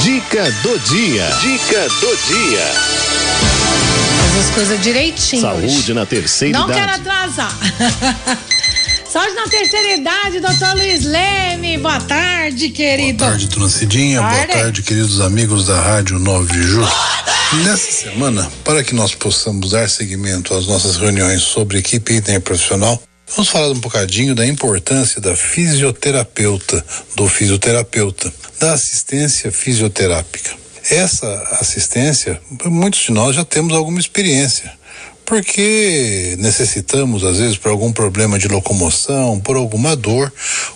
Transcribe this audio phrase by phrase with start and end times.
[0.00, 1.28] Dica do dia.
[1.40, 2.66] Dica do dia.
[4.20, 5.42] Fazer as coisas direitinho.
[5.42, 5.94] Saúde hoje.
[5.94, 6.80] na terceira Não idade.
[6.80, 7.58] quero atrasar.
[9.08, 11.76] Saúde na terceira idade, doutor Luiz Leme.
[11.78, 13.18] Boa tarde, querido.
[13.18, 14.20] Boa tarde, Dona Cidinha.
[14.20, 14.46] Tarde.
[14.46, 16.88] Boa tarde, queridos amigos da Rádio 9 de Julho.
[17.64, 23.00] Nessa semana, para que nós possamos dar seguimento às nossas reuniões sobre equipe interprofissional,
[23.34, 26.84] vamos falar um bocadinho da importância da fisioterapeuta,
[27.16, 30.50] do fisioterapeuta, da assistência fisioterápica.
[30.90, 34.72] Essa assistência, muitos de nós já temos alguma experiência
[35.24, 40.32] porque necessitamos, às vezes, por algum problema de locomoção, por alguma dor,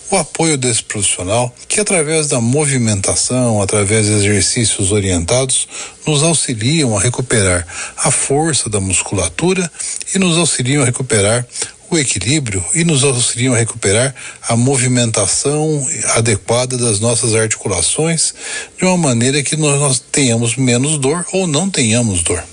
[0.09, 5.67] o apoio desse profissional que, através da movimentação, através de exercícios orientados,
[6.07, 7.67] nos auxiliam a recuperar
[7.97, 9.69] a força da musculatura
[10.15, 11.45] e nos auxiliam a recuperar
[11.89, 14.13] o equilíbrio e nos auxiliam a recuperar
[14.47, 18.33] a movimentação adequada das nossas articulações
[18.77, 22.43] de uma maneira que nós, nós tenhamos menos dor ou não tenhamos dor.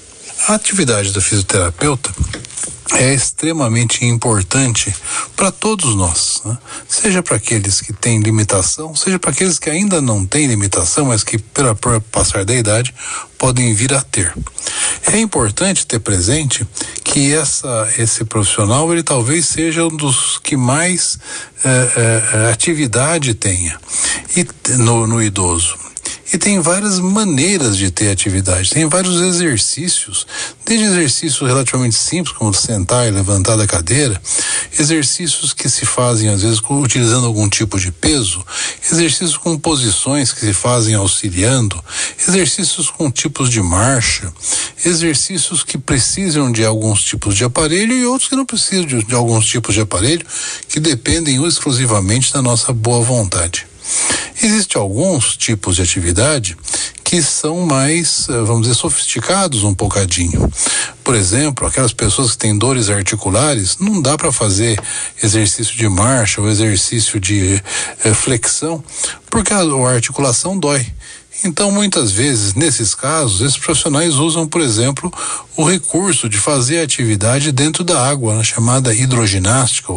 [0.46, 2.12] A atividade do fisioterapeuta
[2.92, 4.94] é extremamente importante
[5.34, 6.56] para todos nós, né?
[6.88, 11.24] seja para aqueles que têm limitação, seja para aqueles que ainda não têm limitação, mas
[11.24, 12.94] que pela por passar da idade
[13.38, 14.32] podem vir a ter.
[15.06, 16.66] É importante ter presente
[17.02, 21.18] que essa esse profissional ele talvez seja um dos que mais
[21.64, 23.78] eh, eh, atividade tenha
[24.36, 25.84] e no, no idoso.
[26.32, 30.26] E tem várias maneiras de ter atividade, tem vários exercícios,
[30.64, 34.20] desde exercícios relativamente simples, como sentar e levantar da cadeira,
[34.76, 38.44] exercícios que se fazem às vezes utilizando algum tipo de peso,
[38.90, 41.80] exercícios com posições que se fazem auxiliando,
[42.26, 44.32] exercícios com tipos de marcha,
[44.84, 49.14] exercícios que precisam de alguns tipos de aparelho e outros que não precisam de, de
[49.14, 50.26] alguns tipos de aparelho,
[50.68, 53.66] que dependem exclusivamente da nossa boa vontade.
[54.42, 56.56] Existem alguns tipos de atividade
[57.04, 60.50] que são mais, eh, vamos dizer, sofisticados um bocadinho.
[61.04, 64.80] Por exemplo, aquelas pessoas que têm dores articulares, não dá para fazer
[65.22, 67.62] exercício de marcha ou exercício de
[68.04, 68.82] eh, flexão,
[69.30, 70.84] porque a, a articulação dói.
[71.44, 75.12] Então, muitas vezes, nesses casos, esses profissionais usam, por exemplo,
[75.54, 79.92] o recurso de fazer atividade dentro da água, né, chamada hidroginástica.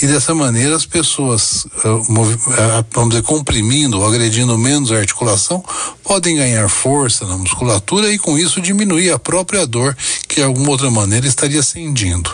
[0.00, 5.64] E dessa maneira as pessoas, uh, uh, vamos dizer, comprimindo ou agredindo menos a articulação,
[6.04, 9.96] podem ganhar força na musculatura e com isso diminuir a própria dor
[10.28, 12.30] que de alguma outra maneira estaria ascendindo.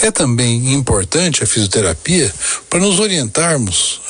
[0.00, 2.32] É também importante a fisioterapia
[2.70, 4.00] para nos orientarmos,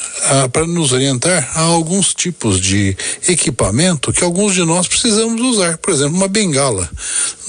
[0.53, 2.97] para nos orientar a alguns tipos de
[3.29, 5.79] equipamento que alguns de nós precisamos usar.
[5.79, 6.89] Por exemplo, uma bengala.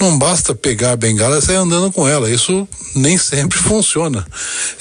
[0.00, 2.30] Não basta pegar a bengala e sair andando com ela.
[2.30, 4.26] Isso nem sempre funciona.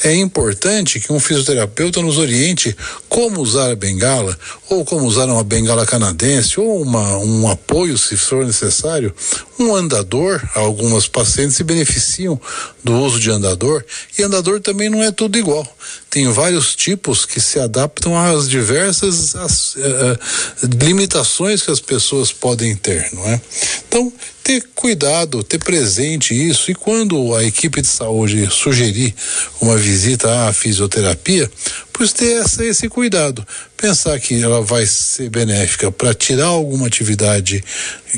[0.02, 2.76] É importante que um fisioterapeuta nos oriente
[3.10, 4.38] como usar a bengala,
[4.70, 9.14] ou como usar uma bengala canadense, ou uma, um apoio, se for necessário,
[9.60, 10.42] um andador.
[10.56, 12.40] Algumas pacientes se beneficiam
[12.82, 13.84] do uso de andador,
[14.18, 15.68] e andador também não é tudo igual.
[16.10, 20.20] Tem vários tipos que se adaptam às diversas as, uh,
[20.80, 23.42] limitações que as pessoas podem ter, não é?
[23.88, 24.14] Então,
[24.50, 26.72] ter cuidado, ter presente isso.
[26.72, 29.14] E quando a equipe de saúde sugerir
[29.62, 31.50] uma visita à fisioterapia,
[31.94, 33.46] pois ter essa, esse cuidado,
[33.78, 37.64] pensar que ela vai ser benéfica para tirar alguma atividade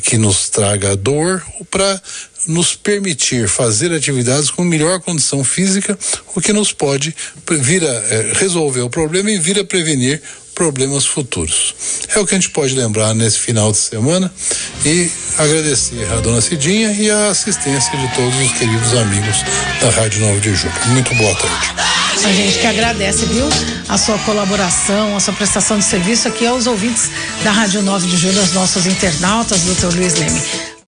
[0.04, 2.02] que nos traga dor ou para
[2.48, 6.00] nos permitir fazer atividades com melhor condição física,
[6.34, 7.14] o que nos pode
[7.60, 10.22] vir a é, resolver o problema e vir a prevenir
[10.62, 11.74] problemas futuros.
[12.16, 14.32] É o que a gente pode lembrar nesse final de semana
[14.86, 19.38] e agradecer a dona Cidinha e a assistência de todos os queridos amigos
[19.82, 20.74] da Rádio 9 de Julho.
[20.90, 21.74] Muito boa tarde.
[22.24, 23.50] A gente que agradece, viu?
[23.90, 27.10] A sua colaboração, a sua prestação de serviço aqui aos ouvintes
[27.44, 30.71] da Rádio 9 de Julho, aos nossos internautas, doutor Luiz Leme.